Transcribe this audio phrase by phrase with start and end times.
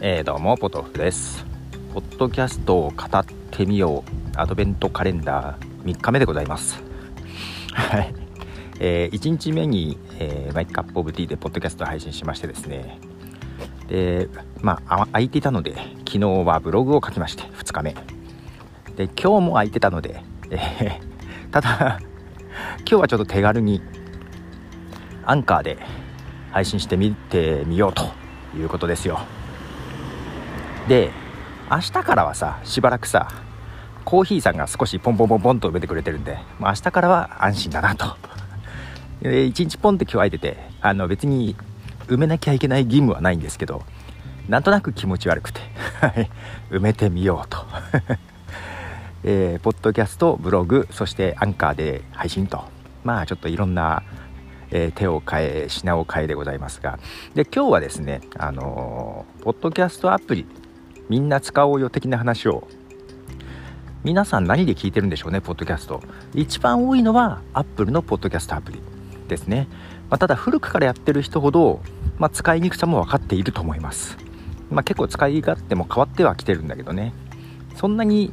[0.00, 1.44] えー、どうもポトフです。
[1.92, 4.38] ポッドキャストを語ってみよう。
[4.38, 6.80] アドベントカレンダー3日目でございます。
[7.72, 8.14] はい、
[8.78, 13.00] えー、1日目に、えー、マイカップオブティーでポッドキャストを配信しましてですね。
[13.88, 14.28] で
[14.60, 15.74] まあ空いていたので
[16.06, 17.96] 昨日はブログを書きまして2日目。
[18.94, 21.98] で今日も空いてたので、えー、ただ
[22.78, 23.82] 今日はちょっと手軽に
[25.24, 25.76] アンカーで
[26.52, 28.04] 配信してみてみようと
[28.56, 29.18] いうことですよ。
[30.88, 31.10] で
[31.70, 33.28] 明日からはさしばらくさ
[34.06, 38.16] コーヒーさんが少しポンポンポンポンと埋めてくれてるんで、まあ、明日からは安心だなと。
[39.20, 41.54] で1日ポンって今日空いててあの別に
[42.06, 43.82] 埋めなきゃいけない義務はないんですけど
[44.48, 45.60] なんとなく気持ち悪くて
[46.70, 47.58] 埋めてみようと。
[49.24, 52.64] えー、ポッドキャストブログそしてアンカーで配信と。
[53.04, 54.02] まあちょっといろんな
[54.70, 56.98] えー、手を変え品を変えでございますが。
[57.34, 60.46] で今日はですねあのー、ポッドキャストアプリ
[61.08, 62.68] みんな使おうよ的な話を。
[64.04, 66.02] 皆さん何で聞いてるんでしょうねポッドキャスト。
[66.34, 68.80] 一番多いのはアップルのポッドキャストアプリ
[69.26, 69.68] ですね、
[70.08, 71.80] まあ、ただ古くからやってる人ほど、
[72.18, 74.16] まあ、使いにくさも分かっていると思います、
[74.70, 77.12] まあ、結構使い勝手も変わってはきてるんだけどね。
[77.74, 78.32] そんなに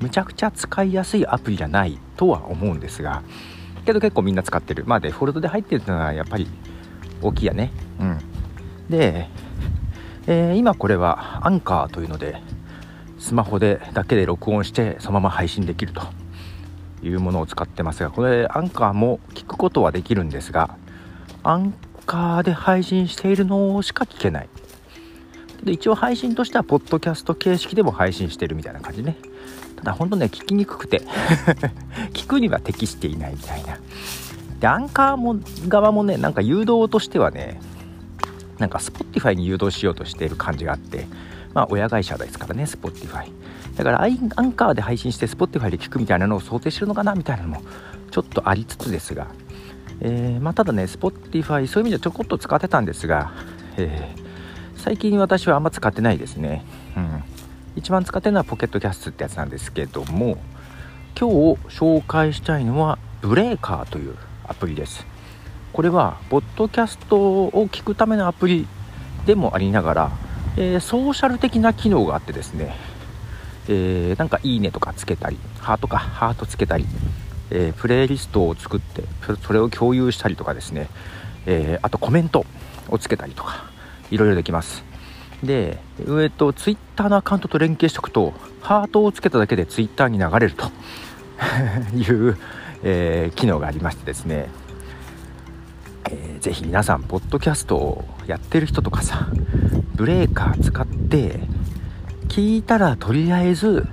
[0.00, 3.22] むちゃくちゃ使いやすいアプリじゃないとは思うんですが
[3.84, 4.84] けど結構みんな使ってる。
[4.86, 6.46] まあデフォルトで入ってるのはやっぱり
[7.20, 7.72] 大きいやね。
[8.00, 8.18] うん。
[8.88, 9.28] で、
[10.26, 12.36] えー、今これはアンカーというので
[13.18, 16.02] スマホでだけで録音してそのまま配信できると
[17.02, 20.76] いうものを使ってますがこれアンカーも聞くことはできるんですが
[21.42, 21.74] アン
[22.06, 24.48] カーで配信しているのしか聞けない。
[25.62, 29.16] で一応配信としてはポッドキャスト形式でも配信してるみたいな感じね。
[29.76, 31.02] ただほんとね聞きにくくて
[32.12, 33.78] 聞くには適していないみたいな。
[34.58, 35.36] でアンカーも
[35.68, 37.60] 側もねなんか誘導としてはね
[38.62, 41.06] なんか Spotify に誘導しようとしている感じがあって
[41.52, 43.28] まあ親会社ですからね Spotify
[43.74, 47.62] だからアンカーで配信して Spotify で聞くみたいなのを想定してるのかなみたいなのも
[48.12, 49.26] ちょっとありつつですが、
[50.00, 53.32] えー、まあ、ただね Spotify そういう意味ではちょこっと使ってたんですが、
[53.78, 56.64] えー、最近私はあんま使ってないですね。
[56.96, 57.24] うん。
[57.74, 60.36] 一番使ってるのはポケットキャストってやつなんですけども
[61.18, 64.14] 今日紹介したいのはブレーカーという
[64.44, 65.11] アプリです。
[65.72, 68.66] これはポッドキャストを聞くためのアプリ
[69.24, 70.10] でもありながら、
[70.56, 72.74] えー、ソーシャル的な機能があってですね、
[73.68, 76.84] えー、なんかいいねとかつけたりハートかハートつけたり、
[77.50, 79.04] えー、プレイリストを作って
[79.46, 80.88] それを共有したりとかですね、
[81.46, 82.44] えあとコメント
[82.88, 83.64] をつけたりとか
[84.10, 84.84] いろいろできます。
[85.42, 90.70] で、えっと、ツイッターのアカウントと連携しておくと、ハートをつけただけでツイッターに流れると
[91.96, 92.38] いう、
[92.84, 94.48] え、機能がありましてですね、
[96.10, 99.28] えー、ぜひ皆さん、ポッドキャストをやってる人とかさ、
[99.94, 101.40] ブレーカー使って、
[102.28, 103.86] 聞いたらとりあえず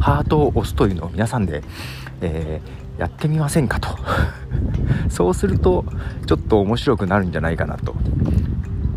[0.00, 1.62] ハートを押すというのを皆さんで、
[2.20, 3.88] えー、やってみませんかと。
[5.08, 5.84] そうすると
[6.26, 7.94] ちょっと面白くなるんじゃないかなと。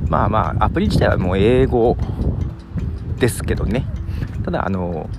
[0.09, 1.95] まあまあアプリ自体はもう英語
[3.19, 3.85] ですけどね。
[4.43, 5.09] ただあの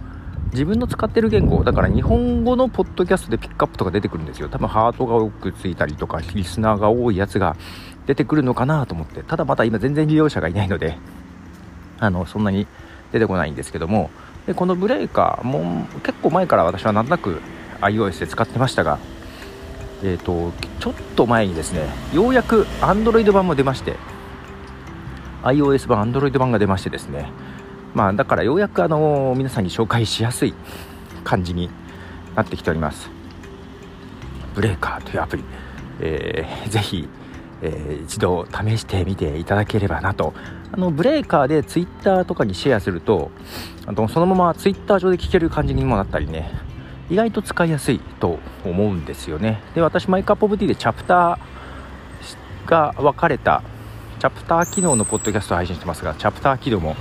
[0.52, 4.48] 自分の使ってる言語だから日本語のポッドキャストでピックアップとか出てくるんですよ。
[4.48, 7.56] 多分ハートが多くついたりとかリスナーが多いやつが
[8.06, 9.22] 出てくるのかなと思って。
[9.22, 10.96] ただまだ今全然利用者がいないので
[11.98, 12.66] あのそんなに
[13.12, 14.10] 出てこないんですけども。
[14.46, 17.40] でこのブレーカーも結構前から私はなんとなく
[17.82, 18.98] iOS で使ってましたが
[20.02, 23.96] えーと、とちょっと前にですねようやく Android 版も出まして
[25.42, 27.30] iOS 版 Android 版が出ましてですね
[27.94, 30.54] まあだからようやくあの皆さんに紹介しやすい
[31.24, 31.70] 感じに
[32.34, 33.10] なってきております。
[34.54, 35.44] ブレーカーというアプリ、
[36.00, 37.08] えー、ぜひ、
[37.62, 40.34] えー、一度試してみていただければなと。
[40.72, 43.32] あのブレーカーで Twitter とかにシェアすると
[43.86, 46.50] あのそのまま Twitter 上で聞ける感じにもなったりね。
[47.10, 49.60] 意外と使いやすいと思うんですよね。
[49.74, 53.64] で私マイクアップオブティでチャプターが分かれた
[54.20, 56.94] チャプター機能のポッドキャストを配信してますがチャプター機能も、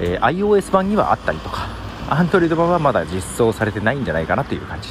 [0.00, 1.68] えー、iOS 版にはあったりとか
[2.08, 4.88] Android 版はまだ実装されてないんじゃないかなという感じ。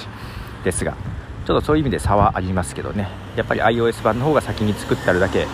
[0.63, 0.93] ですが
[1.45, 3.07] ちょっとそういう意味で差はありますけどね。
[3.35, 5.47] やっぱり iOS 版の方が先に作ってあるだけ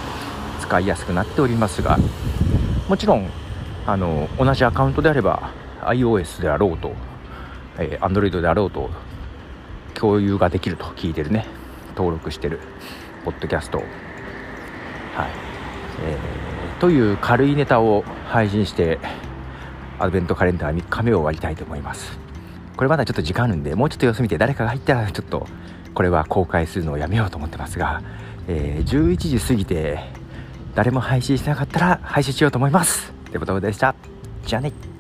[0.59, 1.97] 使いやすくなっておりますが
[2.87, 3.29] もちろん
[3.85, 5.51] あの同じアカウントであれば
[5.81, 6.93] iOS であろうと、
[7.77, 8.89] えー、Android であろうと
[9.93, 11.45] 共有ができると聞いてるね。
[11.95, 12.59] 登録してる
[13.23, 13.87] ポッドキャストはい。
[16.05, 18.99] えー、という軽いネタを配信して
[20.03, 22.19] アドベントカレンダー3日目を終わりたいと思います。
[22.75, 25.47] これまだちょっと時間あるんでもうちょっと様子見て誰かが入ったらちょっと
[25.93, 28.01] これは公開するのをやめようと思ってますが、
[28.49, 29.99] えー、11時過ぎて
[30.75, 33.13] 誰も配信してなかったら配信しようと思います。
[33.29, 33.95] ってことでした。
[34.45, 34.92] じゃあね。